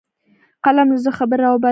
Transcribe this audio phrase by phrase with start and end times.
[0.65, 1.69] قلم له زړه خبرې راوباسي